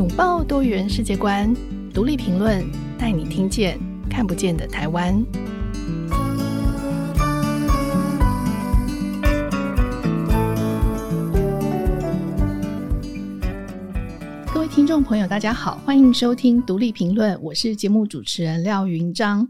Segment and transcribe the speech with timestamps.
[0.00, 1.54] 拥抱多元世界观，
[1.92, 2.64] 独立评论，
[2.98, 5.22] 带你听见看不见的台湾。
[14.54, 19.46] 各位听众朋友，大家好，欢迎收听独立评论，我是节目主持人廖云章。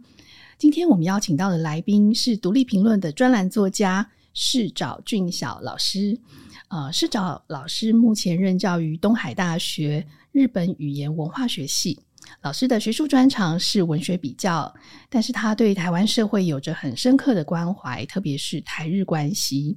[0.58, 4.04] 今天我们邀请到的来宾是独立评论的专栏作家
[4.34, 6.18] 市沼俊晓老师。
[6.66, 11.98] 呃，士沼老师目前任教于东海大学日本语言文化学系。
[12.42, 14.72] 老师的学术专长是文学比较，
[15.08, 19.76] 但是他对台湾社会有着很深刻的关怀，特别是台日关系。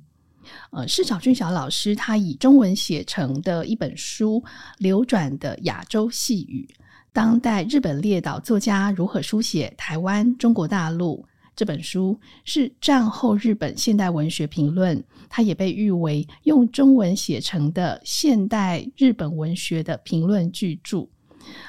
[0.71, 4.43] 呃，士沼俊晓老师他以中文写成的一本书
[4.77, 6.67] 《流转的亚洲细语：
[7.11, 11.25] 当代日本列岛作家如何书写台湾、中国大陆》。
[11.55, 21.07] 这本书是战后日本现代文学评论，它也被誉为用中文写成的现代日本文学的评论巨著。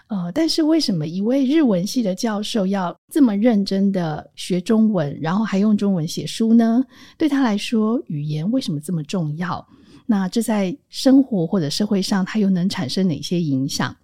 [0.06, 6.84] 呃，但是为什么一位日文系的教授要这么认真的学中文，然后还用中文写书呢？
[7.18, 9.66] 对他来说，语言为什么这么重要？
[10.06, 13.94] 那这在生活或者社会上，它又能产生哪些影响？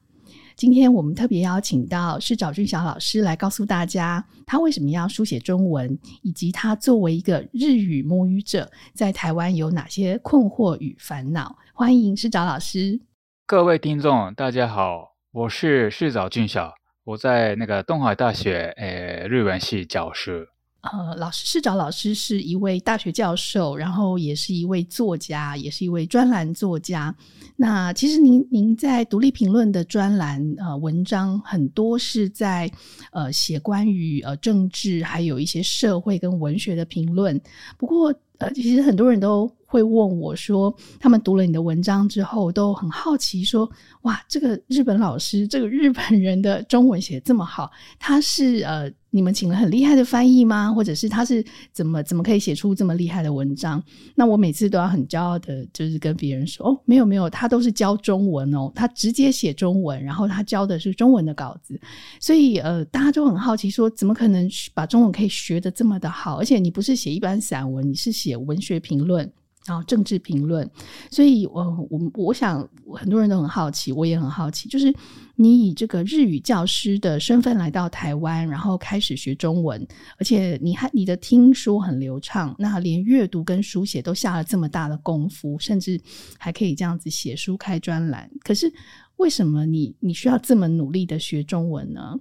[0.56, 11.56] 今天我们特别邀请到士沼俊晓老师来告诉大家，他为什么要书写中文，以及他作为一个日语母语者，在台湾有哪些困惑与烦恼。
[11.73, 13.01] 欢迎士沼老师。
[13.47, 20.47] 各位听众，大家好，我是士沼俊晓，我在那个东海大学诶日文系教书。
[20.83, 27.14] 呃，老师士沼老师是一位大学教授，然后也是一位作家，也是一位专栏作家。
[27.55, 32.70] 那其实您您在独立评论的专栏呃文章很多是在
[33.12, 37.39] 呃写关于呃政治，还有一些社会跟文学的评论。
[37.77, 43.70] 不过呃，其实很多人都会问我说，他们读了你的文章之后，都很好奇说，
[44.03, 48.91] 哇，这个日本老师，这个日本人的中文写这么好，他是呃。
[49.11, 50.72] 你们请了很厉害的翻译吗？
[50.72, 53.82] 或者是他是怎么怎么可以写出这么厉害的文章？
[54.15, 61.81] 那我每次都要很骄傲的，就是跟别人说：“哦，没有没有，他都是教中文哦，他直接写中文，然后他教的是中文的稿子。”
[62.20, 66.38] 所以呃，大家就很好奇说，怎么可能把中文可以学得这么的好？
[66.38, 69.31] 而且你不是写一般散文，你是写文学评论。
[69.66, 70.69] 然后政治评论，
[71.10, 74.93] 所以我我我想很多人都很好奇，我也很好奇，就是
[75.37, 79.87] 你以这个日语教师的身份来到台湾，然后开始学中文，
[80.19, 86.00] 而且你还你的听说很流畅，那连阅读跟书写都下了这么大的功夫，甚至
[86.38, 88.31] 还可以这样子写书开专栏。
[88.43, 88.72] 可是
[89.16, 92.19] 为什么你你需要这么努力的学中文呢？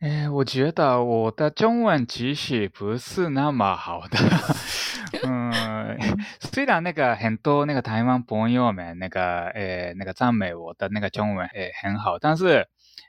[0.00, 4.18] 哎，我觉得我的中文其实不是那么好的。
[5.24, 5.50] 嗯，
[6.38, 12.68] 虽然那个很多那个台湾朋友们那个呃那个赞美我的那个中文诶很好，但是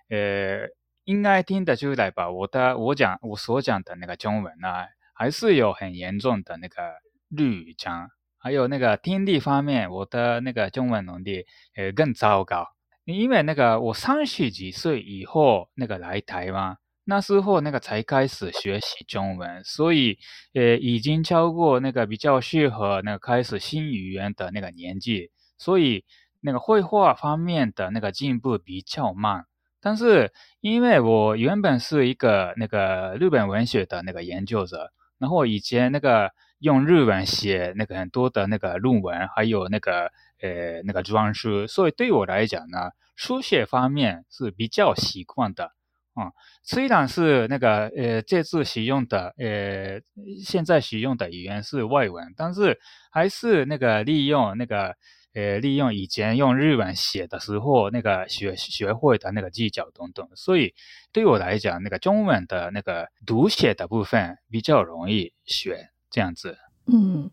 [0.10, 0.70] 呃
[1.04, 2.30] 应该听得出来吧？
[2.30, 6.94] 我的我讲我所讲的那个中文呢，还是有很严重的那个
[7.36, 8.08] 日语腔，
[8.40, 12.66] 还有那个听力方面，我的那个中文能力呃更糟糕。
[13.14, 16.78] 因为那个我三十几岁以后那个来台湾。
[17.10, 20.18] 那时候那个才开始学习中文，所以
[20.54, 26.04] 呃已经超过那个比较适合那个开始新语言的那个年纪，所以
[26.42, 29.46] 那个绘画方面的那个进步比较慢。
[29.80, 45.72] 但是因为我原本是一个那个日本文学的那个研究者，然后以前那个用日文写那个很多的那个论文，还有那个呃那个专书，所以对我来讲呢，书写方面是比较习惯的。
[46.14, 46.32] 啊、嗯，
[46.64, 50.02] 虽然是那个呃，这次使用的呃，
[50.44, 52.80] 现在使用的语言是外文，但是
[53.12, 54.96] 还是那个利用那个
[55.36, 60.74] 呃，利用以前用日文写的时候那个学学会的那个技巧等等，所以
[61.12, 66.58] 对我来讲，那个中文的那个读写的部分比较容易学，这样子。
[66.88, 67.30] 嗯。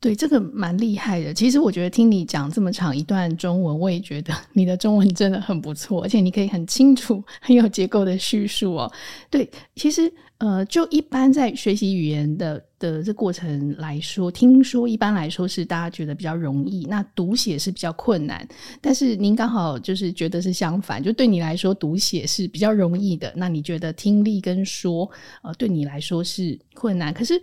[0.00, 1.34] 对，这个蛮厉害的。
[1.34, 8.90] 其实我觉得听你讲这么长一段中文，我也觉得 你的中文真的很不错，而且你可以很清楚、 很有结构的叙述哦。
[9.28, 18.48] 对，其实呃，就一般在学习语言的的这过程来说，听说一般来说是大家觉得比较容易，那读写是比较困难。
[18.80, 25.10] 但是您刚好就是觉得是相反，就对你来说读写是比较容易的，那你觉得听力跟说
[25.42, 27.38] 呃对你来说是困难，可是。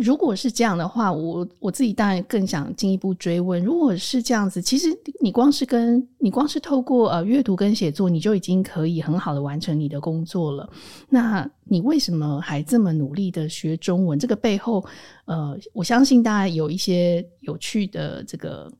[0.00, 3.62] 如果是这样的话，我我自己当然更想进一步追问。
[3.64, 4.88] 如果是这样子，其实
[5.20, 10.68] 你光是跟你光是透过呃阅读跟写作，你就已经可以很好的完成你的工作了。
[11.08, 14.18] 那你为什么还这么努力的学中文？
[14.18, 14.84] 这个背后，
[15.26, 18.70] 呃，我相信大家有一些有趣的这个。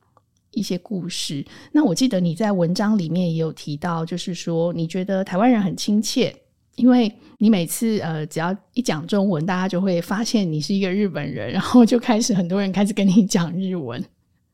[0.51, 1.45] 一些故事。
[1.71, 6.35] 那我记得你在文章里面也有提到，就是说你觉得台湾人很亲切，
[6.79, 14.03] 因为你每次呃只要一讲中文，大家就会发现你是一个日本人，然后就开始很多人开始跟你讲日文。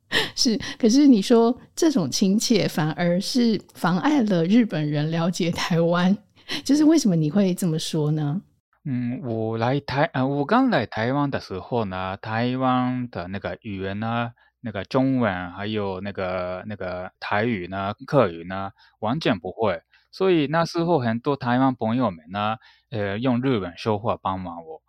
[0.36, 6.16] 是，可是你说这种亲切反而是妨碍了日本人了解台湾，
[6.64, 8.42] 就是为什么你会这么说呢？
[8.86, 14.32] 嗯，我来台呃，我刚来台湾的时候呢，台湾的那个语言呢，
[14.62, 18.70] 那个中文还有那个那个台语呢、客语呢，
[19.00, 19.82] 完全不会，
[20.16, 22.56] 所以那时候很多台湾朋友们呢，
[22.90, 24.82] 呃，用日文说话帮忙我，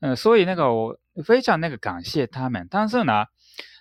[0.00, 3.24] 呃，所以那个我非常那个感谢他们，但是呢，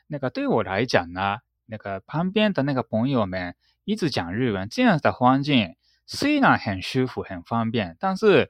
[0.08, 8.50] 那个对我来讲呢，那个旁边的那个朋友们一直讲日文，这样的环境虽然很舒服、很方便，但是。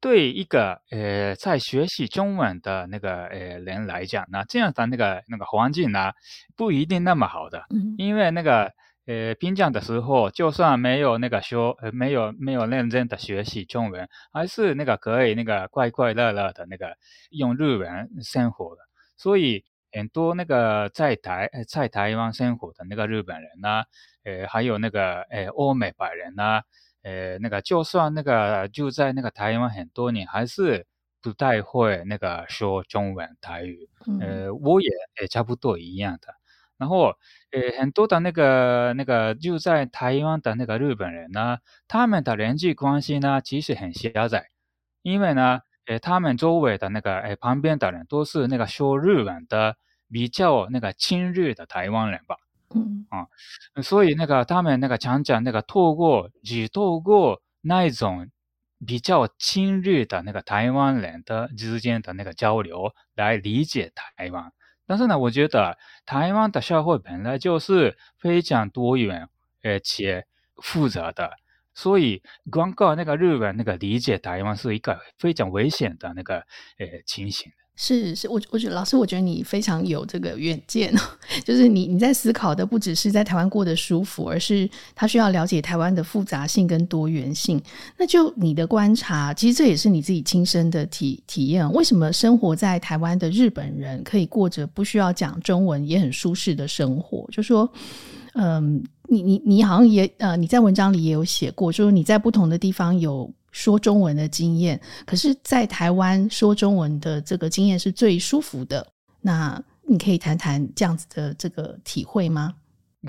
[0.00, 6.12] 对一个呃在学习中文的那个呃人来讲呢，这样的那个那个环境呢，
[6.54, 7.64] 不一定那么好的。
[7.74, 8.72] 嗯，因为那个
[9.08, 16.96] 呃平常的时候，就算没有那个说呃没有没有认真的学习中文，还是那个可以那个快快乐乐的那个
[17.30, 18.82] 用日文生活的。
[19.16, 23.82] 所以很多那个在台在台湾生活的那个日本人呢，
[24.24, 26.60] 呃还有那个呃欧美白人呢。
[27.04, 30.84] 呃，那个就算那个就在那个台湾很多年，还是
[31.22, 33.88] 不太会那个说中文台语。
[34.20, 34.90] 呃，我也
[35.22, 36.34] 也差不多一样的。
[36.78, 37.16] 然后，
[37.50, 41.58] 呃，很多的那个那个就在台湾的那个日本人呢，
[41.88, 44.48] 他们的人际关系呢，其实很狭窄，
[45.02, 49.76] 因为呢，呃，他们周围的那个呃旁边的人都是那个说日文的
[50.10, 52.36] 比较那个亲日的台湾人吧。
[52.74, 53.26] 嗯啊，
[53.82, 58.28] 所以那个他们那个常常那个透过只透过那一种
[58.86, 64.52] 比较亲日的那个台湾人的之间的那个交流来理解台湾。
[64.88, 65.76] 但是呢，我觉得
[66.06, 69.28] 台湾的社会本来就是非常多元
[69.62, 70.26] 而且
[70.56, 71.36] 复杂的，
[71.74, 76.38] 所以光靠那个日本那个理解台湾是一个非常危险的那个
[76.78, 77.52] 呃情形。
[77.80, 80.92] 是是，我我觉得老师，我觉得你非常有这个远见，
[81.46, 87.62] 就是你你在思考的不只是在台湾过得舒服，而是他需要了解台湾的复杂性跟多元性。
[87.96, 91.72] 那就你的观察，其实这也是你自己亲身的体体验。
[91.72, 97.28] 为什么生活在台湾的日本人可以过着不需要讲中文也很舒适的生活？
[97.30, 97.72] 就说，
[98.34, 103.32] 嗯，你你你好像也呃，你在文章里也有写过，就是你在不同的地方有。
[103.50, 108.86] 说中文的经验，可是，在台湾说中文的这个经验是最舒服的。
[109.22, 112.54] 那你可以谈谈这样子的这个体会吗？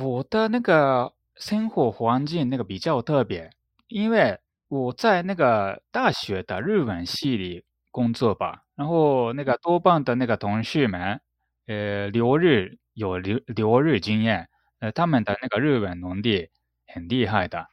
[0.01, 3.51] 我的那个生活环境那个比较特别，
[3.89, 4.39] 因为
[4.69, 11.19] 我在那个大学的日文系里工作吧，然后那个多半的那个同事们，
[11.67, 14.47] 呃，留日有留留日经验，
[14.79, 16.49] 呃，他们的那个日文能力
[16.87, 17.67] 很厉害的。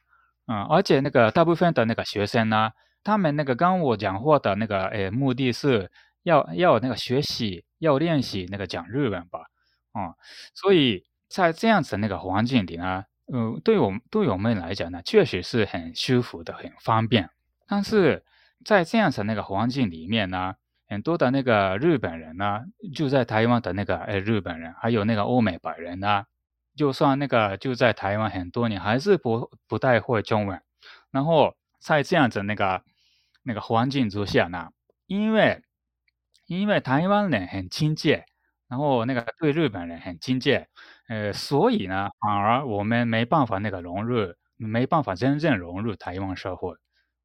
[0.47, 2.71] 嗯，而且那个大部分的那个学生呢，
[3.03, 5.91] 他们那个跟我讲话的那个诶目的是
[6.23, 9.39] 要要那个学习，要练习那个讲日文吧，
[9.91, 10.15] 啊、嗯，
[10.53, 17.29] 所以在这样子那个环境里呢，嗯，对我对我们来讲呢，确实是很舒服的，很方便。
[17.67, 18.23] 但是
[18.63, 20.55] 在这样子那个环境里面呢，
[20.87, 22.61] 很多的那个日本人呢，
[22.95, 26.23] 住在台湾的那个诶日本人，还有那个欧美白人呢。
[26.77, 30.61] 就算那个就在台湾很多年，还是不不太会中文。
[31.11, 32.83] 然后在这样子那个
[33.43, 34.69] 那个环境之下呢，
[35.07, 35.63] 因为
[36.45, 38.25] 因为台湾人很亲切，
[38.67, 40.67] 然后那个对日本人很亲切，
[41.09, 46.75] 呃，所以呢，反而我们没办法那个融入，没办法真正融入台湾社会。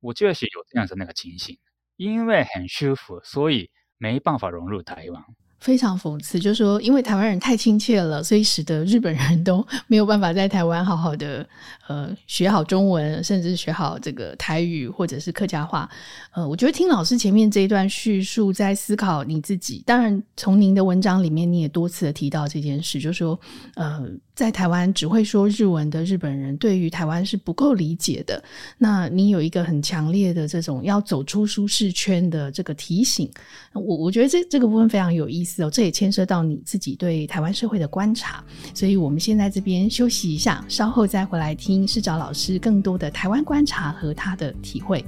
[0.01, 1.59] 我确实有这样子那个情形，
[1.97, 5.25] 因为很舒服，所以没办法融入台湾。
[5.63, 11.47] 非常讽刺，就是说，因为台湾人太亲切了，所以使得日本人都 没有办法在台湾好好的
[11.87, 15.89] 呃学好中文，甚至学好这个台语或者是客家话。
[16.33, 19.83] 呃，我觉得听老师前面这一段叙述，在思考你自己。
[19.87, 23.39] 当然，从您的文章里面，你也多次的提到这件事，就是说，
[23.77, 24.03] 呃。
[24.35, 28.43] 在台湾只会说日文的日本人，对于台湾是不够理解的。
[28.79, 33.31] 那你有一个很强烈的这种要走出舒适圈的这个提醒，
[33.75, 35.71] 我我觉得这这个部分非常有意思哦。
[35.71, 38.43] 这也牵涉到你自己对台湾社会的观察。
[38.75, 45.05] 所以，我们先在这边休息一下，稍后再回来听视找老师更多的台湾观察和他的体会。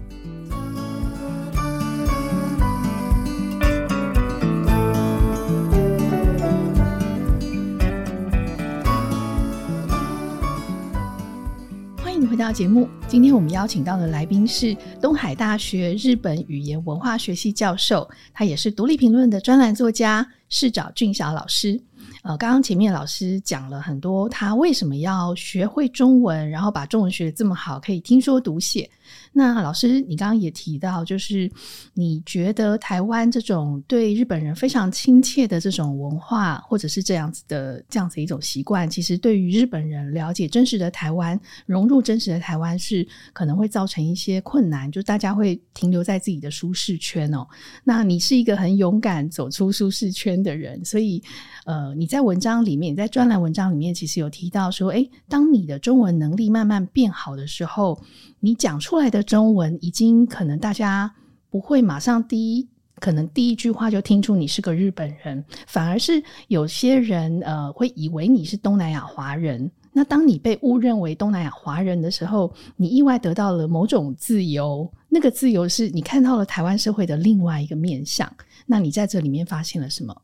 [12.27, 21.81] 回到节目，今天我们邀请到的来宾是东海大学日本语言文化学系教授，他也是独立评论的专栏作家是找俊晓老师。
[22.23, 28.89] 呃，刚刚前面老师讲了很多，他为什么要学会中文，然后把中文学得这么好，可以听说读写。
[29.37, 31.51] 那老师，你刚刚也提到，就是
[31.93, 47.45] 你觉得台湾这种对日本人非常亲切的这种文化，或者是这样子的这样子一种习惯，其实对于日本人了解真实的台湾、融入真实的台湾，是可能会造成一些困难，就大家会停留在自己的舒适圈哦。
[47.83, 51.21] 那你是一个很勇敢走出舒适圈的人，所以
[51.65, 58.01] 呃，你在文章里面，你在专栏文章里面，其实有提到说，诶，当你的中文能力慢慢变好的时候，
[58.45, 61.11] 你讲出来的中文已经可能大家
[61.49, 69.71] 不会马上第一，可能第一句话就听出你是个日本人，反而是有些人呃会以为你是东南亚华人。
[69.95, 78.31] 那当你被误认为东南亚华人的时候，你意外得到了某种自由，那个自由是你看到了台湾社会的另外一个面向。
[78.67, 80.15] 那你在这里面发现了什么？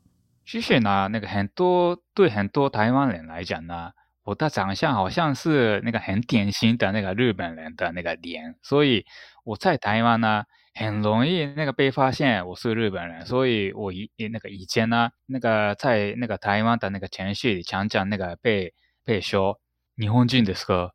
[0.45, 3.89] 其实呢，那个很多对很多台湾人来讲呢。
[4.24, 9.06] 我的长相好像是那个很典型的那个日本人的那个脸，所以
[9.44, 10.42] 我在台湾呢，
[10.74, 18.74] 很容易那个被发现我是日本人，所以我以那个以前呢，那个在那个台湾的那个城市里常常那个被
[19.04, 19.60] 被说
[19.94, 20.90] 日本人ですか？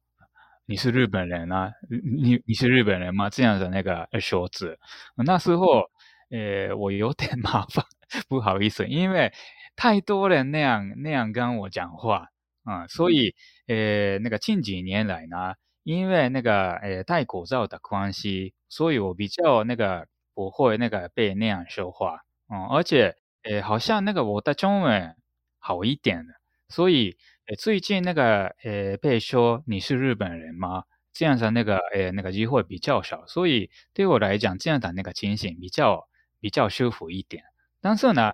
[0.65, 1.71] 你是日本人啊？
[1.89, 3.29] 你你是日本人吗？
[3.29, 4.77] 这样的那个说辞，
[5.15, 5.89] 那时候
[6.29, 7.86] 呃我有点 麻烦，
[8.27, 9.31] 不好意思，因为
[9.77, 12.27] 太多人那样那样跟我讲话。
[12.68, 13.35] 嗯，所以，
[13.68, 15.54] 呃，那个近几年来呢，
[15.85, 22.18] 因为那个呃戴口罩的关系，所以我比较那个不会那个被那样说话，
[22.52, 25.14] 嗯，而且，呃，好像那个我的中文
[25.61, 26.35] 好一点了，
[26.68, 30.82] 所以，呃，最近那个呃被说你是日本人吗？
[31.12, 36.08] 这样的那个呃那个机会比较少，所以对我来讲，这样的那个情形比较
[36.40, 37.44] 比较舒服一点。
[37.80, 38.32] 但是呢，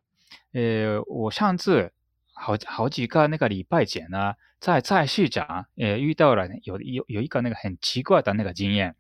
[0.55, 1.93] 呃，我上次。
[2.35, 8.97] 好好几个那个礼拜前呢，在菜市场，呃，遇到了有有有一个那个很奇怪的那个经验。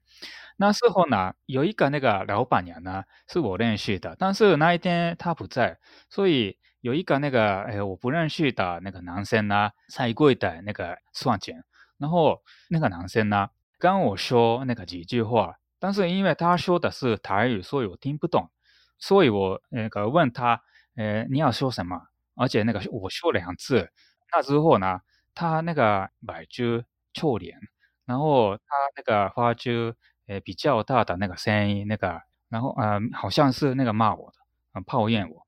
[0.59, 5.79] 那时候呢，有一个那个老板娘呢，是我认识的，但是那一天她不在，
[6.11, 11.65] 所以有一个那个呃我不认识的那个男生呢，在柜台那个算钱，
[11.99, 13.49] 然后那个男生呢
[13.79, 18.51] 跟我说那个几句话，但是因为他说的是台语，所以我听不懂，
[18.99, 20.63] 所以我那个问他，
[20.97, 22.12] 呃，你要说什么？
[22.35, 23.91] 而且那个我说两次，
[24.33, 25.01] 那之后呢，
[25.35, 27.59] 他那个摆出臭脸，
[28.07, 28.63] 然后他
[28.97, 29.95] 那个发出
[30.27, 34.39] 呃比较大的那个声音，那个然后呃好像是那个骂我的，
[34.73, 35.47] 嗯、呃，抱怨我，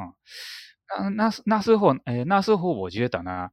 [0.00, 0.14] 嗯，
[0.88, 3.50] 那那那时候呃那时候我觉得呢，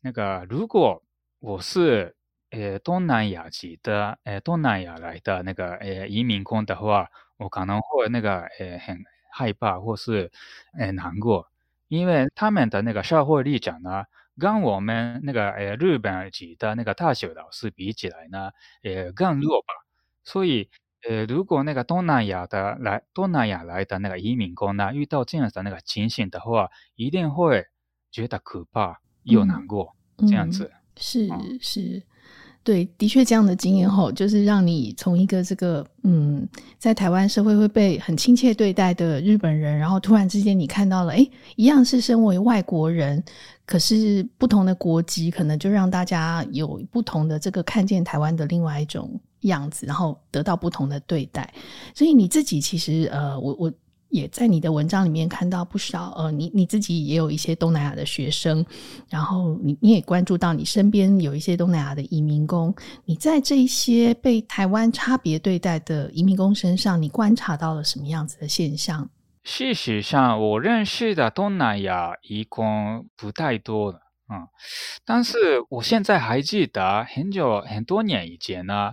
[0.00, 1.02] 那个如果
[1.40, 2.16] 我是
[2.50, 8.98] 呃东南亚籍的呃东南亚来的那个呃移民工的话，我可能会那个呃很
[9.30, 10.30] 害怕或是
[10.78, 11.50] 呃难过。
[11.94, 14.04] 因为他们的那个社会立场呢，
[14.38, 18.50] 跟我们那个呃日本籍的那个大学老师比起来呢，
[18.82, 19.68] 呃更弱吧。
[20.24, 20.70] 所以
[21.08, 27.66] 呃如果那个东南亚的来东南亚来的那个移民工呢，遇到这样的那个情形的话，一定会
[28.10, 30.70] 觉得可怕又难过，嗯、这样子。
[30.96, 31.28] 是。
[31.60, 32.02] 是
[32.64, 43.22] 对，的确这样的经验后，就是让你从一个这个嗯，在台湾社会会被很亲切对待的日本人，然后突然之间你看到了，诶，一样是身为外国人，
[43.66, 51.52] 可是不同的国籍，可能就让大家有不同的这个看见台湾的另外一种样子，然后得到不同的对待。
[51.94, 53.72] 所以你自己其实呃，我我。
[54.14, 58.64] 也在你的文章里面看到不少，呃，你你自己也有一些东南亚的学生，
[59.08, 62.72] 然后你你也关注到你身边有一些东南亚的移民工，
[63.06, 69.10] 你在这一些被台湾差别对待的移民工身上，你观察到了什么样子的现象？
[69.42, 73.98] 事实上，我认识的东南亚移工不太多了，
[74.32, 74.46] 嗯，
[75.04, 75.36] 但是
[75.68, 78.92] 我现在还记得很久很多年以前呢，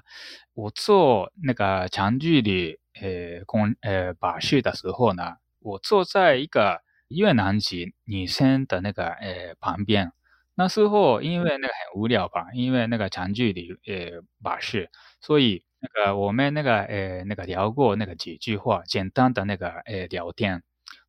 [0.56, 2.81] 我做那个长距离。
[3.02, 10.14] 呃，公呃巴士的时候呢，我坐在一个越南籍女生的那个呃旁边。
[10.54, 20.62] 那时候因为那个很无聊吧，因为那个长距离呃巴士，所以那个我们那个呃那个聊过那个几句话，简单的那个呃聊天。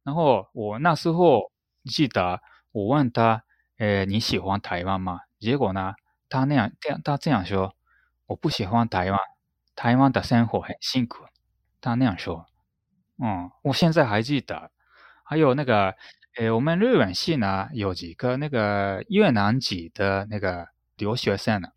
[0.04, 1.52] 然后我那时候
[1.84, 2.40] 记得
[2.72, 3.44] 我问他，
[3.78, 5.20] 呃你喜欢台湾吗？
[5.38, 5.94] 结果呢，
[6.30, 7.74] 他那样这样他这样说，
[8.26, 9.20] 我不喜欢台湾，
[9.76, 11.24] 台湾的生活很辛苦。
[11.82, 12.46] 他那样说，
[13.18, 14.70] 嗯，我现在还记得，
[15.24, 15.94] 还有那个，
[16.36, 21.68] 呃，我们日文系呢有几个那个越南籍的那个留学生呢，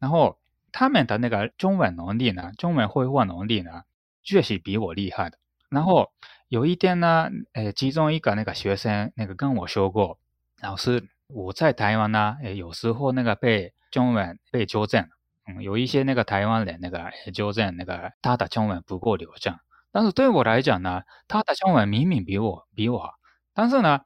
[0.00, 0.38] 然后
[0.72, 3.82] 他们的那个中文能力呢，中文会话能力呢，
[4.24, 5.38] 确实比我厉害的。
[5.68, 6.10] 然后
[6.48, 10.18] 有一天呢，呃，其中一个那个学生那个跟我说过，
[10.62, 15.08] 老师，我在台湾呢，诶，有时候那个被中文被纠正，
[15.60, 19.58] 有一些那个台湾人那个纠正那个他的中文不够流畅，
[19.92, 23.10] 但是对我来讲呢，他的中文明明比我比我，
[23.54, 24.00] 但是呢，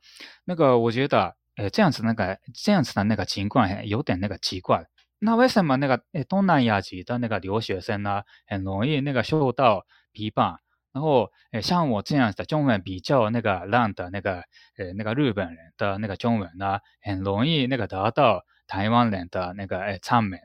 [0.45, 4.87] 那个我觉得，呃，这样子那个这样子的那个情况有点那个奇怪，
[5.19, 10.57] 那为什么那个诶东南亚籍的那个留学生呢，很容易那个受到批判？
[10.93, 14.45] 然后，诶，像我这样的中文比较那个烂的那个，
[14.79, 20.39] 呃，那个日本人的那个中文呢，很容易那个得到台湾人的那个诶赞美。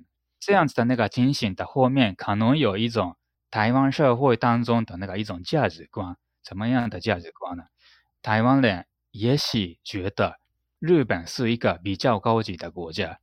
[0.49, 3.15] 这样子的那个情形的后面，可能有一种
[3.51, 6.17] 台湾社会当中的那个一种价值观。
[6.41, 7.65] 什么样的价值观呢？
[8.23, 10.39] 台湾人也许觉得
[10.79, 13.19] 日本是一个比较高级的国家，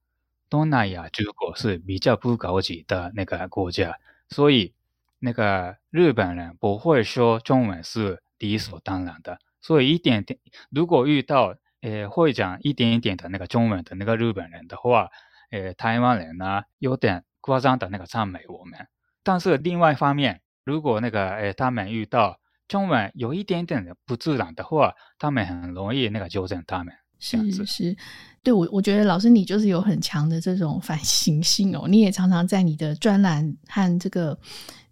[0.48, 4.72] 东南亚诸国是比较不高级的那个国家，所以。
[5.18, 15.08] 那个日本人不会说中文是理所当然的，所以一点点，如果遇到呃会讲一点一点的那个中文的那个日本人的话，
[15.50, 18.78] 呃台湾人呢有点夸张的那个赞美我们。
[19.22, 22.38] 但是另外一方面，如果那个呃他们遇到
[22.68, 26.94] 中文有一点点的不自然的话，他们很容易那个纠正他们。
[27.18, 27.96] 是是，
[28.42, 34.38] 对我我觉得老师你就是有很强的这种反省性哦，你也常常在你的专栏和这个。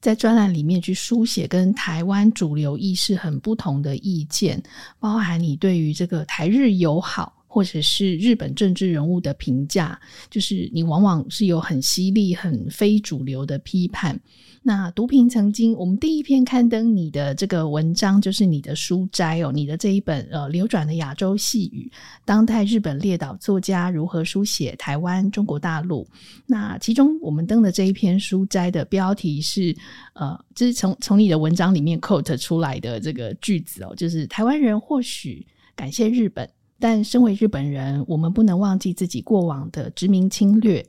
[0.00, 4.62] 在专栏里面去书写跟台湾主流意识很不同的意见，
[5.00, 9.96] 包含你对于这个台日友好，或者是日本政治人物的评价，
[10.28, 14.18] 就是你往往是有很犀利、很非主流的批判。
[14.60, 21.88] 那读评曾经，我们第一篇刊登你的这个文章，就是你的书摘哦，你的这一本呃流转的亚洲细语，
[22.24, 26.04] 当代日本列岛作家如何书写台湾中国大陆。
[26.46, 29.72] 那其中我们登的这一篇书摘的标题是
[30.14, 35.46] 呃，这、就是从从你的文章里面 quote 出来的这个句子哦，就是台湾人或许
[35.76, 40.84] 感谢日本，但身为日本人，我们不能忘记自己过往的殖民侵略。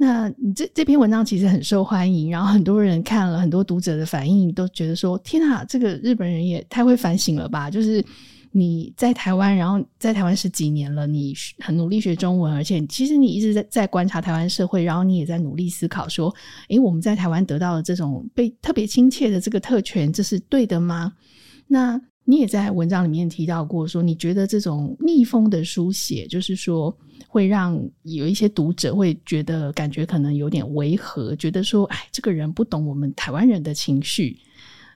[0.00, 8.04] 那你这这篇文章其实很受欢迎，然后很多人看了，很多读者的反应都觉得说：“天啊，这个日本人也太会反省了吧！”就是
[8.52, 16.32] 你在台湾，然后在台湾十几年了，你很努力学中文，而且其实你一直在在观察台湾社会，然后你也在努力思考说
[16.70, 21.12] ：“诶，我们在台湾得到的这种被特别亲切的这个特权，这是对的吗？”
[21.66, 26.94] 那你也在文章里面提到过，说你觉得这种逆风的书写，就是说
[27.26, 34.36] 会让有一些读者会觉得感觉可能有点违和，觉得说，哎，这个人不懂我们台湾人的情绪。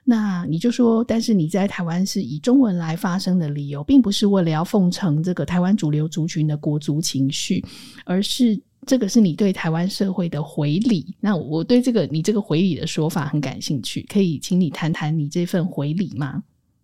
[0.03, 7.65] 那你就说，但是你在台湾是以中文来发声的理由，并不是为了要奉承这个台湾主流族群的国族情绪，
[8.05, 11.15] 而是这个是你对台湾社会的回礼。
[11.19, 16.43] 那我对这个你这个回礼的说法很感兴趣，可以请你谈谈你这份回礼吗？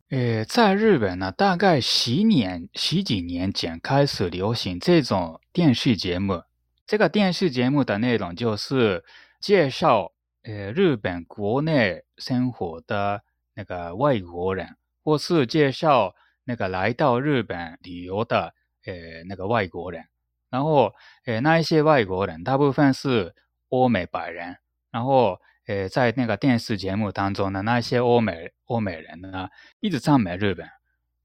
[0.10, 6.42] 呃，在日本呢，大概十年、十几年前开始流行这种电视节目。
[6.88, 9.06] 这个电视节目的内容就是
[9.40, 13.22] 介绍呃日本国内生活的
[13.54, 18.56] 那个外国人，或是介绍那个来到日本旅游的
[18.88, 20.06] 呃那个外国人。
[20.50, 20.96] 然后
[21.26, 23.36] 呃那一些外国人大部分是
[23.70, 24.58] 欧美白人，
[24.90, 25.40] 然后。
[25.70, 30.68] 呃，在那个电视节目当中呢，那些欧美欧美人呢，一直赞美日本，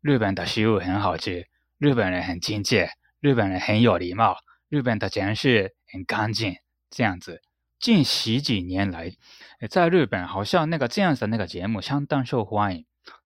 [0.02, 1.46] 日本的食物很好吃，
[1.78, 2.90] 日本人很亲切，
[3.22, 4.36] 日本人很有礼貌，
[4.68, 6.56] 日本的城市很干净，
[6.90, 7.40] 这样子。
[7.80, 9.12] 近十几年来，
[9.70, 12.84] 在日本好像那个这样子的那个节目相当受欢迎。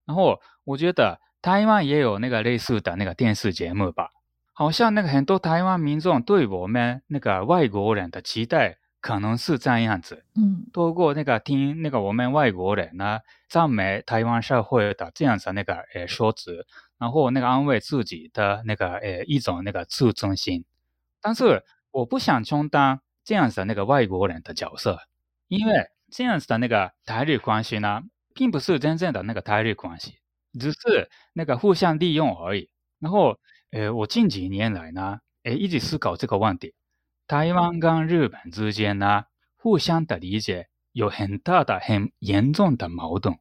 [0.07, 4.09] 然后我觉得台湾也有那个类似的那个电视节目吧，
[4.53, 8.79] 好像那个很多台湾民众对我们那个外国人的期待。
[9.05, 20.65] 可能是这样子，嗯，通过那个听那个我们外国人呢赞美台湾社会的这样子那个呃说辞，然后那个安慰自己的那个呃一种那个自尊心。
[21.21, 24.99] 但是我不想充当这样子的那个外国人的角色，
[25.49, 28.01] 因为这样子的那个台日关系呢，
[28.35, 30.15] 并不是真正的那个台日关系，
[30.59, 32.71] 只是那个互相利用而已。
[33.01, 33.39] 然后
[33.71, 36.73] 呃，我近几年来呢，呃，一直思考这个问题。
[37.27, 39.25] 台湾跟日本之间呢，
[39.57, 43.39] 互相的理解有很大的、很严重的矛盾。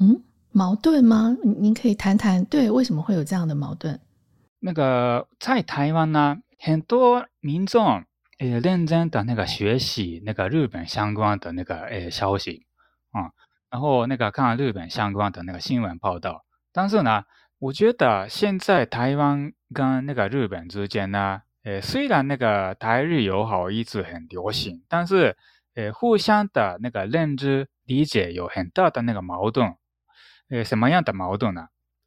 [0.00, 0.22] 嗯，
[0.52, 1.36] 矛盾吗？
[1.42, 4.00] 您可以谈谈，对，为什么会有这样的矛盾？
[4.58, 8.04] 那个在台湾呢，很多民众
[8.38, 12.64] 呃认真的那个学习那个日本相关的那个呃消息
[13.10, 13.32] 啊、嗯，
[13.68, 16.46] 然后那个看日本相关的那个新闻报道。
[16.72, 17.24] 但是呢，
[17.58, 21.42] 我觉得现在台湾跟那个日本之间呢。
[21.66, 25.36] 呃，虽然那个台日友好一直很流行，但是
[25.74, 29.74] 呃，互相的那个认知理解有很大的那个矛盾。
[30.48, 31.66] 呃，什么样的矛盾呢？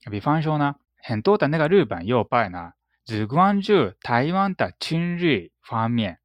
[0.09, 2.71] 比方说呢，很多的那个日本右派呢，
[3.03, 6.19] 只关注台湾的亲日方面，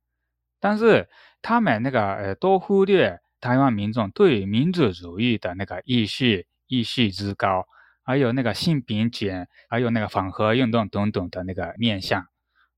[0.61, 1.09] 但是
[1.43, 7.67] 他们那个呃都忽略台湾民众对民族主义的那个意识意识之高，
[8.05, 12.29] 还有那个性平权，还有那个反核运动等等的那个面向。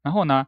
[0.06, 0.46] 然后呢，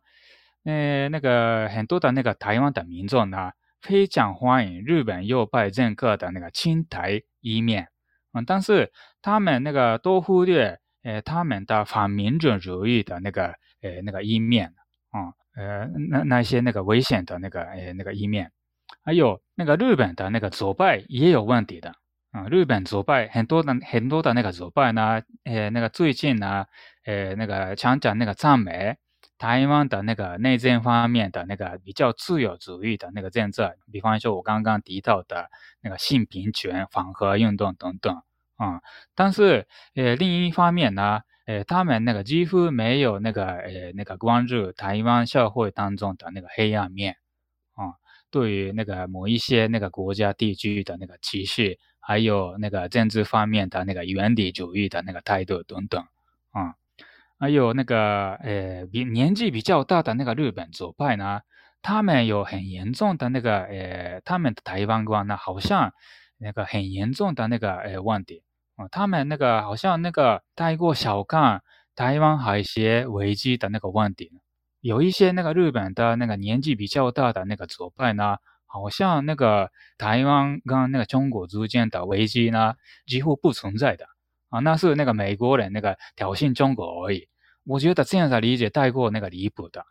[0.62, 3.50] 呃，那个很多的那个台湾的民众呢，
[3.82, 7.88] 非常欢迎日本右派政客的那个亲台一面，
[8.32, 10.78] 嗯，但是他们那个都忽略。
[11.04, 14.74] 呃，他们的反民主主义的那个呃那个一面。
[15.10, 18.52] 啊，呃那那些那个危险的那个呃那个一面，
[19.04, 21.94] 还有那个日本的那个左派也有问题的。
[22.32, 26.66] 啊，日本左派很多的很多的那个左派呢，呃那个最近呢，
[27.06, 28.96] 呃那个常讲那个赞美
[29.38, 35.48] 台湾的那个内政方面的那个比较自由主义的那个政策，比方说我刚刚提到的
[35.80, 38.20] 那个性平权、反核运动等等。
[38.56, 38.82] 啊、嗯，
[39.14, 47.14] 但是呃，另一方面呢，呃，他们那个几乎没有那个呃那个关注台湾社会当中的那个黑暗面
[47.74, 47.94] 啊、嗯，
[48.32, 56.02] 对于那个某一些那个国家地区的那个歧视，还有那个政治方面的那个原理主义的那个态度等等
[56.50, 56.74] 啊、嗯，
[57.38, 61.40] 还有那个呃比年纪比较大的那个日本左派呢，
[61.82, 65.92] 他们有很严重的那个呃他们的台湾观呢，好像
[66.38, 68.42] 那个很严重的那个呃问题。
[68.92, 71.62] 他们那个好像那个太过小看
[71.96, 74.30] 台湾海峡危机的那个问题，
[74.80, 82.74] 有一些那个日本的那个年纪比较大的那个左派呢，好像那个台湾跟那个中国之间的危机呢
[83.04, 84.06] 几乎不存在的
[84.48, 87.28] 啊，那是那个美国人那个挑衅中国而已。
[87.64, 89.84] 我觉得这样的理解太过那个离谱的。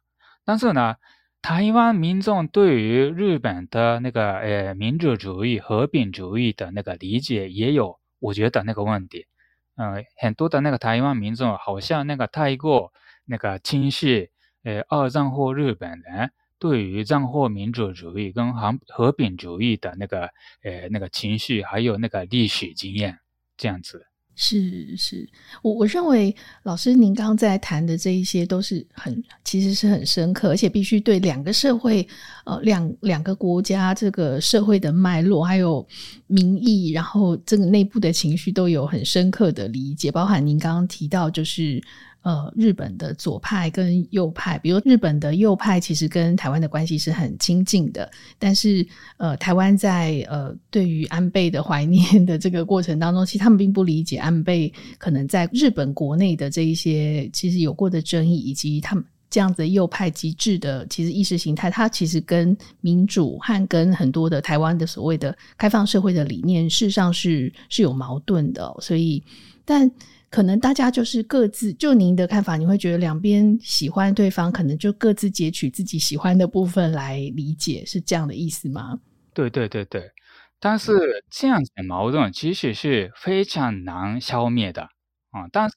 [0.44, 0.96] 但是呢，
[1.42, 8.00] 台湾民众对于日本的那个呃民主主义、和平主义的那个理解也有。
[8.20, 9.28] 我觉得那个问题，
[9.76, 12.92] 呃，很多的那个台湾民众好像那个太过
[13.26, 14.32] 那个轻视，
[14.64, 20.32] 呃，二战后日本人对于战后民主主义跟和和平主义的那个
[20.64, 23.20] 呃那个情绪，还有那个历史经验
[23.56, 24.08] 这样子。
[24.40, 25.28] 是是，
[25.64, 32.08] 我我认为老师您刚刚在谈的这一些都是很其实是很深刻，而且必须对两个社会
[32.46, 35.86] 呃两两个国家这个社会的脉络还有
[36.28, 41.84] 民意，然后这个内部的情绪都有很深刻的理解，包含您刚刚提到就是。
[42.28, 48.86] 呃，日本的左派跟右派，比如日本的右派其实跟台湾的关系是很亲近的，但是
[49.16, 69.24] 呃，台湾在呃对于安倍的怀念的这个过程当中，其实他们并不理解安倍可能在日本国内的这一些其实有过的争议，以及他们这样子右派极致的其实意识形态，它其实跟民主和跟很多的台湾的所谓的开放社会的理念，事实上是是有矛盾的，所以
[69.64, 69.90] 但。
[70.30, 79.00] 可能大家就是各自，就您的看法，你会觉得两边喜欢对方，可能就各自截取自己喜欢的部分来理解，是这样的意思吗？
[79.34, 80.12] 对对对对，
[80.60, 84.90] 但是这样子的矛盾其实是非常难消灭的
[85.32, 85.48] 啊！
[85.52, 85.76] 但是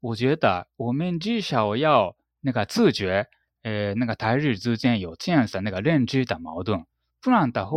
[0.00, 3.28] 我觉得我们至少要那个自觉，
[3.62, 6.84] 呃，那个台日之间有这样子的那个认知的矛盾，
[7.20, 7.76] 不然的话，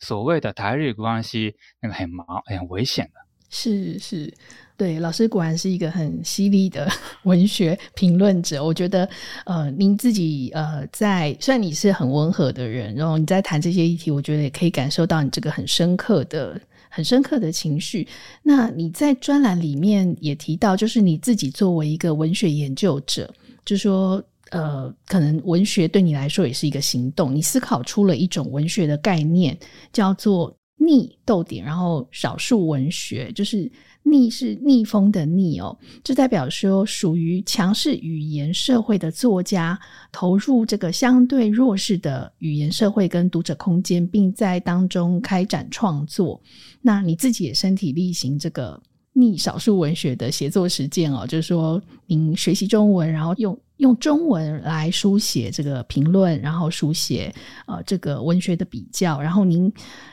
[0.00, 3.20] 所谓的台日关系那个很麻很危险的。
[3.50, 4.32] 是是。
[4.76, 6.90] 对，老师果然是一个很犀利的
[7.24, 8.64] 文学评论者。
[8.64, 9.06] 我觉得，
[9.44, 16.58] 呃，您自己呃，在虽然你是很温和的人，然后你在谈这些议题，我觉得也可以感受到你这个很深刻的、
[16.88, 18.08] 很深刻的情绪。
[18.42, 23.30] 那你在专栏里面也提到，就是你自己作为一个文学研究者，
[23.66, 27.34] 就说，呃，可能文学对你来说也是一个行动。
[27.34, 29.54] 你思考出了一种文学的概念，
[29.92, 33.70] 叫做逆逗点，然后少数文学，就是。
[34.02, 39.78] 逆是逆风的逆哦，这代表说属于强势语言社会的作家
[40.10, 46.40] 投入这个相对弱势的语言社会跟读者空间，并在当中开展创作。
[46.80, 57.32] 那你自己也身体力行这个逆少数文学的写作实践哦，就是说您学习中文，然后用用中文来书写这个评论，然后书写
[57.66, 59.70] 呃这个文学的比较，然后您。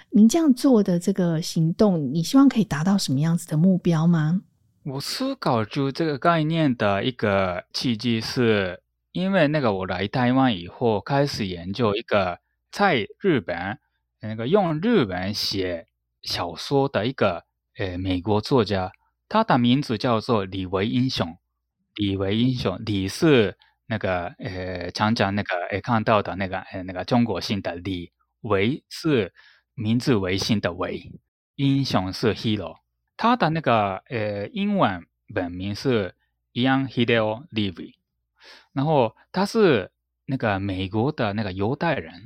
[0.10, 4.42] 您这样做的这个行动，你希望可以达到什么样子的目标吗？
[4.84, 12.40] 我思考出这个概念的一个契机，是因为那个我来台湾以后，开始研究一个
[12.72, 13.78] 在日本
[14.22, 15.88] 那个用日文写
[16.22, 17.44] 小说的一个
[17.78, 18.92] 呃美国作家，
[19.28, 21.38] 他的名字叫做李维英雄。
[21.96, 29.34] 李维英雄，李是那个呃常常那个呃看到的那个呃那个中国姓的李，维是。
[29.80, 31.12] 名字为姓的为，
[31.54, 32.80] 英雄是 hero，
[33.16, 36.16] 他的那个呃英文本名是
[36.54, 37.94] Ian Hideo Levy。
[38.74, 39.92] 然后他是
[40.26, 42.26] 那个美国的那个犹太人，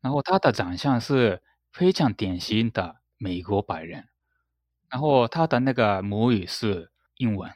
[0.00, 4.08] 然后他的长相是非常典型的美国白人，
[4.88, 7.52] 然后他的那个母语是英文，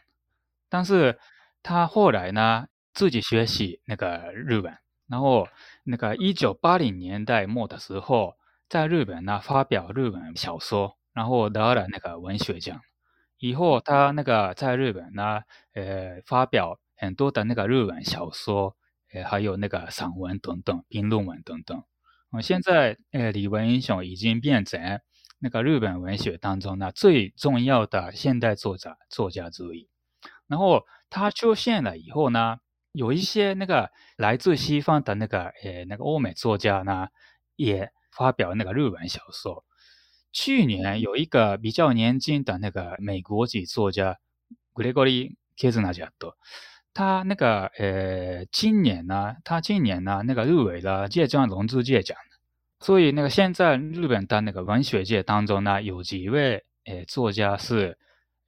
[0.68, 1.18] 但是
[1.62, 5.48] 他后来呢自己学习那个日文，然后
[5.84, 8.36] 那个一九八零年代末的时候，
[8.68, 12.80] 在日本呢发表日文小说，然后得了那个文学奖。
[13.38, 15.40] 以后他那个在日本呢，
[15.72, 18.76] 呃，发表很多的那个日文小说，
[19.12, 21.82] 呃，还有那个散文等等、评论文等等。
[22.30, 25.00] 嗯，现在呃，李文英雄已经变成
[25.38, 29.88] 那个日本文学当中呢最重要的现代作家作家之一。
[30.46, 32.58] 然后他出现了以后呢，
[32.92, 37.08] 有一些那个来自西方的那个呃那个欧美作家呢，
[37.56, 39.64] 也发表那个日文小说。
[40.32, 44.18] 去年有一个比较年轻的那个美国籍作家
[44.74, 46.36] 格雷戈里·凯兹纳贾多，
[46.92, 52.18] 他那个呃，今年呢，他今年呢，那个入围了芥川龙之介奖。
[52.80, 57.98] 所以那个现在日本的那个文学界当中呢，有几位呃作家是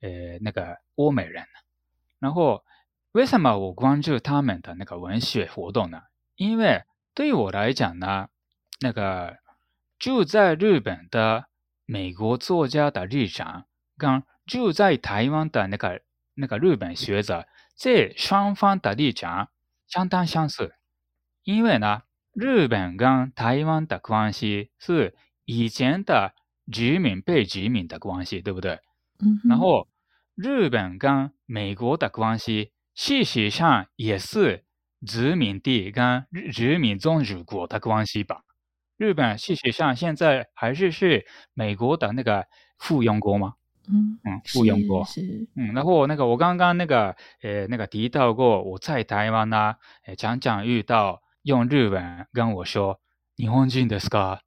[0.01, 1.45] 呃那个欧美人。
[2.19, 2.63] 然后
[3.11, 6.01] 为什么我关注他们的那个文学活动呢？
[6.35, 8.29] 因为对我来讲呢，
[8.79, 9.37] 那个
[10.01, 11.45] 住在日本的。
[11.87, 13.65] 美国作家的立场
[13.97, 16.01] 跟住在台湾的那个
[16.35, 19.49] 那个日本学者，这双方的立场
[19.87, 20.73] 相当相似。
[21.43, 26.33] 因为呢，日本跟台湾的关系是以前的
[26.71, 28.79] 殖民被殖民的关系，对不对？
[29.19, 29.41] 嗯。
[29.49, 29.89] 然后，
[30.35, 34.63] 日本跟美国的关系，事实上也是
[35.05, 38.43] 殖民地跟殖民宗主国的关系吧。
[39.00, 42.46] 日本事实上现在还是是美国的那个
[42.78, 43.54] 附庸国吗？
[43.88, 45.72] 嗯嗯，附庸国是，是嗯。
[45.72, 52.98] 然后那个我刚刚那个呃那个提到过，我在台湾呢、啊，呃常常遇到用日文跟我说“
[53.36, 54.40] 日本人ですか”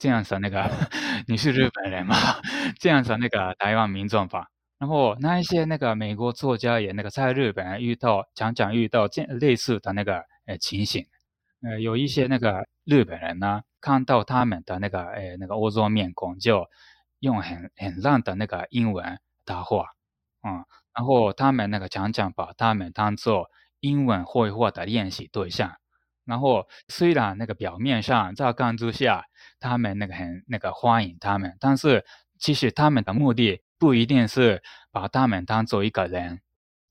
[0.00, 0.68] 这样子的那个
[1.28, 2.16] 你是日本人吗？
[2.80, 4.48] 这样子的那个台湾民众吧。
[4.78, 11.06] 然后那一些那个美国作家也那个在日本遇到常常遇到这类似的那个呃情形，
[11.62, 13.61] 呃有一些那个 日本人呢。
[13.79, 16.65] 看到他们的那个诶那个欧洲面孔，就
[17.19, 19.85] 用很很烂的那个英文答话，
[20.41, 25.77] 嗯，然后他们那个常常把他们当做英文绘画的练习对象，
[26.25, 29.25] 然后虽然那个表面上乍看之下，
[29.59, 32.03] 他们那个很那个欢迎他们，但是
[32.39, 36.41] 其实他们的目的不一定是把他们当做一个人，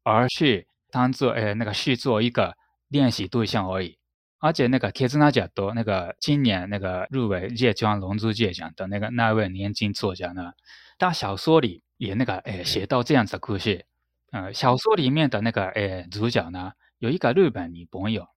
[0.04, 2.56] 而是当做诶那个视作一个
[2.88, 3.98] 练习对象而已。
[4.46, 10.52] 而且那个凯兹纳贾多，那个今年那个入围芥川龙之介奖的那个那位年轻作家呢，
[10.98, 13.84] 他小说里也那个诶写到这样子的故事，
[14.30, 18.28] 呃，小说里面的那个诶主角呢，有一个日本女朋友，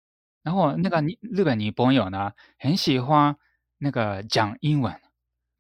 [0.42, 3.36] 然后那个日本女朋友呢很喜欢
[3.78, 5.00] 那个讲英文，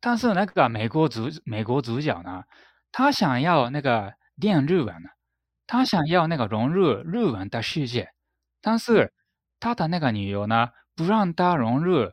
[0.02, 2.44] 但是那个美国主美国主角呢，
[2.92, 4.96] 他想要那个练日文，
[5.68, 8.10] 他想要那个融入日文的世界，
[8.62, 9.14] 但是。
[9.60, 12.12] 他的那个女友呢，不让他融入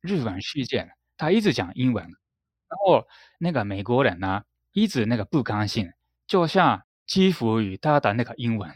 [0.00, 2.04] 日本世界，他一直讲英文。
[2.04, 3.06] 然后
[3.38, 5.90] 那个美国人呢，一直那个不甘心，
[6.26, 8.70] 就像欺负于他的那个英文。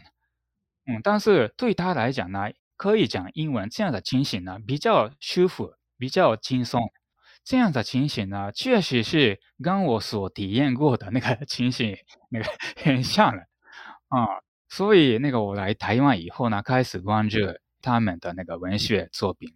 [0.85, 6.81] 嗯，但是对他来讲呢，可以讲英文这样的情形呢，比较舒服，比较轻松。
[7.43, 11.97] 这样的情形呢，确实是跟我所体验过的那个 情形
[12.29, 12.45] 那个
[12.83, 13.43] 很像的
[14.09, 14.25] 啊、
[14.69, 17.37] 所以那个我来台湾以后呢，开始关注。
[17.81, 19.53] 他们的那个文学作品，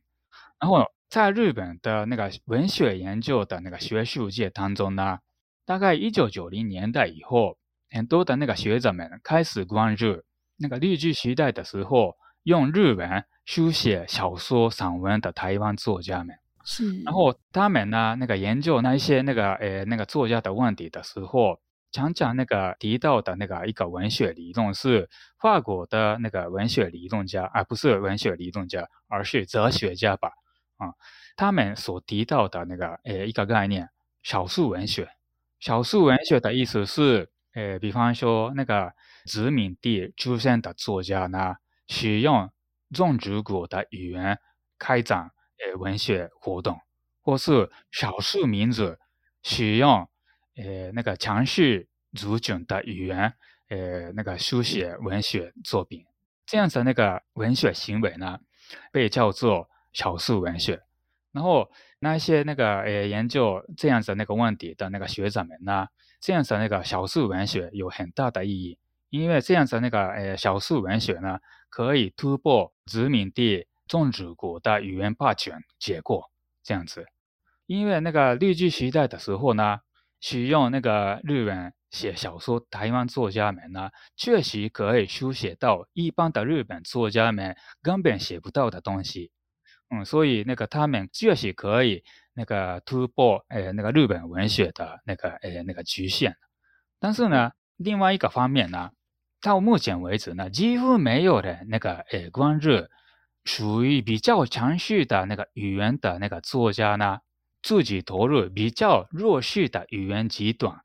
[0.60, 5.20] 然后在日本的那个文学研究的那个学术界当中呢，
[5.66, 7.58] 大概一九九零年代以后，
[7.90, 10.24] 很多的那个学者们开始关注
[10.58, 16.36] 那个日据时代的时候用日文书写小说散文的台湾作家们。
[16.64, 21.60] 是，然后他们呢，那个研究那一些那个呃那个作家的问题的时候。
[21.94, 30.32] 讲讲那个提到的那个一个文学理论是法国的那个文学理论家，而不是文学理论家，而是哲学家吧？
[30.78, 30.96] 啊，
[31.36, 33.90] 他们所提到的那个呃一个概念，
[34.24, 35.08] 少数文学。
[35.60, 38.94] 少数文学的意思是，呃，比方说那个
[39.26, 42.50] 殖民地出生的作家呢，使用
[42.92, 44.40] 宗主国的语言
[44.80, 45.30] 开展
[45.64, 46.82] 呃文学活动，
[47.22, 48.98] 或是少数民族
[49.44, 50.10] 使用。
[50.56, 53.34] 呃，那个强势族群的语言，
[53.70, 56.06] 呃，那个书写文学作品，
[56.46, 58.40] 这样子那个文学行为呢，
[58.92, 60.82] 被叫做少数文学。
[61.32, 65.88] 然后那些那个呃研究这样子那个问题的那个学者们呢，
[66.20, 68.78] 这样子那个少数文学有很大的意义，
[69.10, 71.40] 因为这样子那个呃少数文学呢，
[71.70, 76.30] 可以突破殖民地宗主国的语言霸权结构
[76.62, 77.08] 这样子。
[77.66, 79.80] 因为那个绿巨时代的时候呢，
[80.26, 89.34] 使用那个日文写小说，台湾作家们呢，确实可以书写到一般的日本作家们根本写不到的东西。
[89.90, 96.38] 嗯，所以那个他们确实可以那个突破呃那个日本文学的那个呃那个局限。
[97.02, 98.92] 但是呢，另外一个方面呢，
[99.42, 102.70] 到目前为止呢，几乎没有人那个呃关注
[103.44, 107.20] 属于比较强势的那个语言的那个作家呢。
[107.64, 110.82] 自己投入比较弱势的语言集团，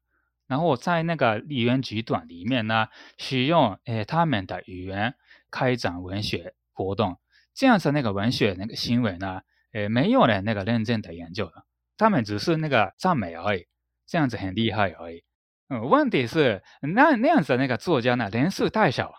[0.46, 2.86] 然后在那个语言集团里面呢，
[3.18, 5.16] 使用诶他们的语言
[5.50, 7.18] 开展文学活动，
[7.52, 11.64] 这样子那个文学那个行为呢，诶没有人那个认真的研究的，
[11.96, 13.66] 他们只是那个赞美而已，
[14.06, 15.24] 这样子很厉害而已。
[15.68, 19.12] 嗯，问题是那那样子那个作家呢，人数太少，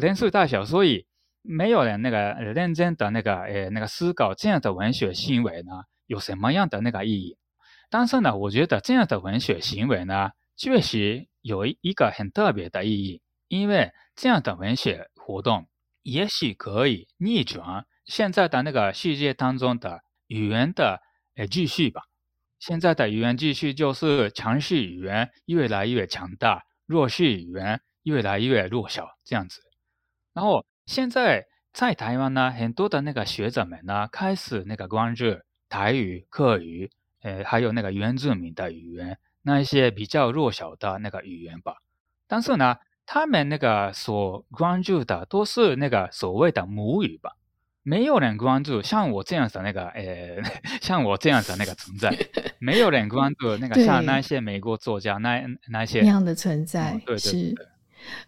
[0.00, 1.06] 人数太小，所以
[1.42, 5.84] 没有人那个认真的那个诶那个思考这样的文学行为呢。
[6.10, 7.38] 有什么样的那个意义？
[7.88, 15.68] 但是呢，我觉得这样的文学行为呢，确实有一个很特别的意义，因为这样的文学活动
[16.02, 21.00] 也许可以逆转现在的那个世界当中的语言的
[21.36, 22.02] 呃秩序吧。
[22.58, 29.60] 现在的语言秩序就是强势语言越来越强大，弱势语言越来越弱小这样子。
[30.34, 35.24] 然后现在在台湾呢，很多的那个学者们呢，开始那个关注。
[35.70, 36.90] 台语、客语，
[37.22, 41.76] 呃，还有那个原住民的语言，那一些比较弱小的那个语言吧。
[42.26, 47.36] 但是呢，他们那个所关注的都是那个所谓的母语吧，
[47.82, 50.42] 没有人关注像我这样的那个，呃，
[50.82, 52.14] 像我这样的那个存在，
[52.58, 56.94] 没有人关注那个像那些美国作家那那些那样的存在。
[56.94, 57.66] 嗯、对，对，对，对，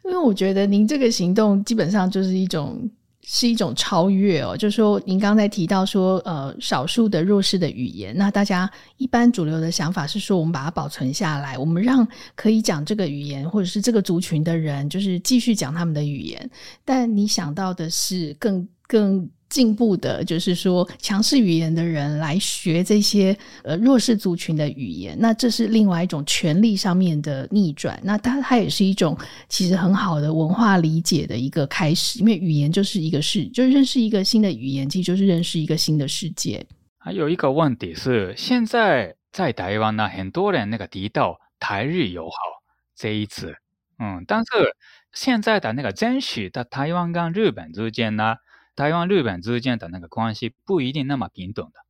[0.04, 2.88] 因为我觉得您这个行动基本上就是一种。
[3.24, 16.50] 是一种超越哦，就是说，您刚才提到说，呃，少数的弱势的语言，那大家一般主流的想法是说，我们把它保存下来，我们让可以讲这个语言或者是这个族群的人，就是继续讲他们的语言。
[16.84, 19.28] 但你想到的是更更。
[19.52, 28.00] 进步的，就是说强势语言的人来学这些呃弱势族群的语言，那这是另外一种权力上面的逆转。
[28.02, 29.14] 那它它也是一种
[29.50, 36.64] 其实很好的文化理解的一个开始，因为语言就是一个世，就认识一个新的语言，其实就是认识一个新的世界。
[36.96, 42.36] 还有一个问题是，现在在台湾呢，很多人那个提到台日友好
[42.96, 43.54] 这一词，
[43.98, 44.74] 嗯，但是
[45.12, 48.36] 现在的那个真实的台湾跟日本之间呢？
[48.76, 51.80] 台湾、日本之间的那个关系不一定那么平等的，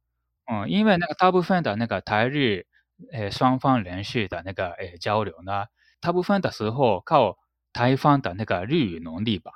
[0.53, 2.67] 嗯，因为那个大部分的那个台日
[3.13, 5.67] 呃双方人士的那个呃交流呢，
[6.01, 7.39] 大部分的时候靠
[7.73, 9.53] 台方的那个日语能力吧。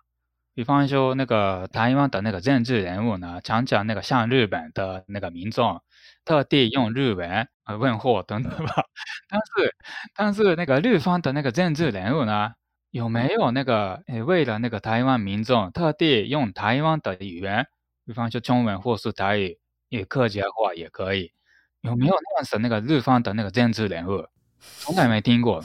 [0.55, 5.83] 比方说那个台湾的那个政治人物呢，常常那个向日本的那个民众
[6.25, 8.85] 特地用日文呃问候等等吧。
[9.29, 9.77] 但是
[10.17, 12.53] 但是那个日方的那个政治人物呢，
[12.97, 17.67] 有没有那个诶，为了那个台湾民众，特地用台湾的语言，
[18.07, 19.59] 比方说中文或是台语，
[19.91, 21.31] 也客家话也可以，
[21.83, 24.27] 有没有认识那个日方的那个政治人物？
[24.79, 25.63] 从来没听过。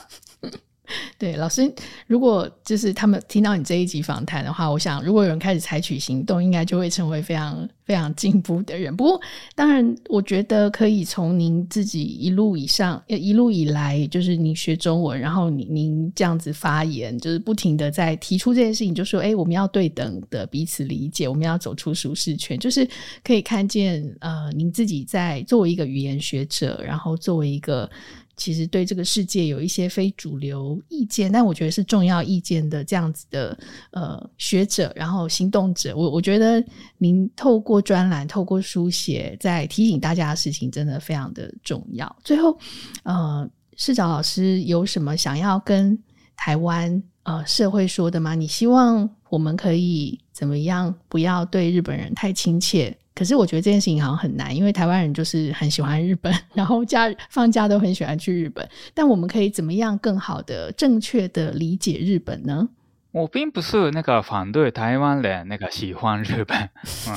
[1.18, 1.72] 对，老师，
[2.08, 8.96] 如果就是他们听到你这一集访谈的话，我想如果有人开始采取行动，应该就会成为非常非常进步的人。
[8.96, 9.22] 不过，
[9.56, 22.88] 当然，我觉得可以从您自己一路以上，一路以来，就是你学中文，然后您您这样子发言，就是不停的在提出这件事情，就说，哎，我们要对等的彼此理解，我们要走出舒适圈，就是
[23.24, 27.90] 可以看见，呃，您自己在作为一个语言学者，然后作为一个。
[28.38, 33.58] 其实对这个世界有一些非主流意见，但我觉得是重要意见的这样子的
[33.92, 36.64] 呃学者，然后行动者，我我觉得
[36.98, 42.16] 您透过专栏、透过书写，在提醒大家的事情，真的非常的重要。
[42.24, 42.58] 最后，
[43.04, 45.98] 呃，市长老师有什么想要跟
[46.36, 48.34] 台湾呃社会说的吗？
[48.34, 50.94] 你希望我们可以怎么样？
[51.08, 52.98] 不要对日本人太亲切。
[53.14, 58.68] 可是我觉得这件事情好像很难，因为台湾人就是很喜欢日本， 然后假放假都很喜欢去日本。
[58.94, 62.70] 但我们可以怎么样更好的、正确的理解日本呢？
[63.12, 66.58] 我并不是那个反对台湾人那个喜欢日本，
[67.10, 67.16] 嗯，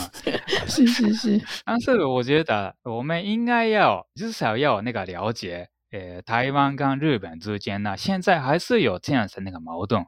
[0.67, 1.41] 是 是是。
[1.65, 10.05] 但是我觉得我们应该要至少要那个了解，呃，台湾跟日本之间呢，现在还是有这样子那个矛盾，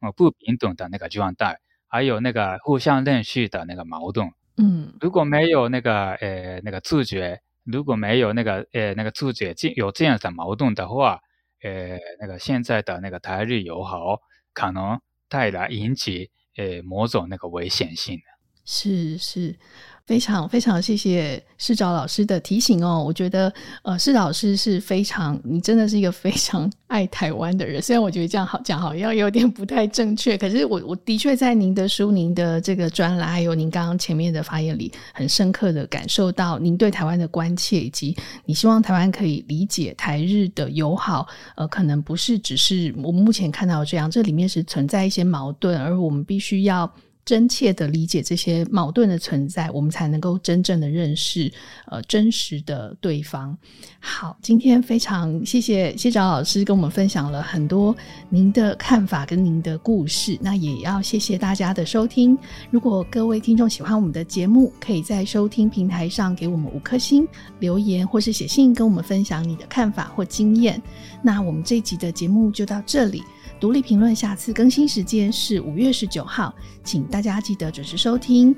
[0.00, 4.32] 呃，不平等的那个状态，还有那个互相认识的那个矛盾。
[4.60, 11.20] 嗯，如果没有那个呃那个自觉，如果没有那个呃那个自觉，有这样的矛盾的话，
[11.62, 14.20] 呃那个现在的那个台日友好
[14.52, 18.20] 可能带来引起呃某种那个危险性。
[18.64, 19.58] 是是。
[20.06, 27.80] 非常非常谢谢世找老师的提醒哦，我觉得呃，世找老师是非常，你真的是一个非常爱台湾的人。
[27.80, 41.28] 虽然我觉得这样好讲好像有点不太正确，可是我我的确在您的书、您的这个专栏，还有您刚刚前面的发言里，很深刻的感受到您对台湾的关切，以及你希望台湾可以理解台日的友好。
[41.54, 46.92] 呃，可能不是只是我们目前看到这样，这里面是存在一些矛盾，而我们必须要。
[47.24, 51.52] 真切的理解这些矛盾的存在，我们才能够真正的认识
[51.86, 53.56] 呃真实的对方。
[54.00, 57.94] 好，今天非常谢谢谢找老师跟我们分享了很多
[58.28, 60.38] 您的看法跟您的故事。
[60.40, 62.36] 那也要谢谢大家的收听。
[62.70, 67.26] 如果各位听众喜欢我们的节目，可以在收听平台上给我们五颗星
[67.58, 70.80] 留言，或是写信跟我们分享你的看法或经验。
[71.22, 73.22] 那我们这集的节目就到这里。
[73.60, 76.52] 独立评论，下次更新时间是五月十九号，
[76.82, 78.56] 请大家记得准时收听。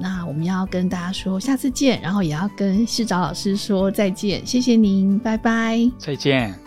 [0.00, 6.63] 那我们要跟大家说下次见，然后也要跟市长老师说再见，谢谢您，拜拜，再见。